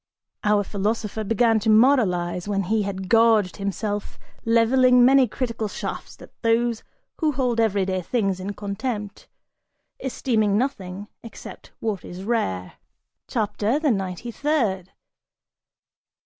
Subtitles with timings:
[0.43, 6.31] (Our philosopher began to moralize, when he had gorged himself, leveling many critical shafts at
[6.41, 6.81] those
[7.19, 9.27] who hold every day things in contempt,
[9.99, 12.77] esteeming nothing except what is rare.)
[13.27, 14.89] CHAPTER THE NINETY THIRD.